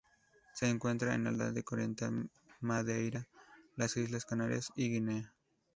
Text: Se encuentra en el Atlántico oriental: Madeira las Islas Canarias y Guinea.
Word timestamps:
Se 0.55 0.67
encuentra 0.67 1.13
en 1.13 1.27
el 1.27 1.35
Atlántico 1.35 1.75
oriental: 1.75 2.27
Madeira 2.59 3.27
las 3.75 3.95
Islas 3.97 4.25
Canarias 4.25 4.71
y 4.75 4.89
Guinea. 4.89 5.31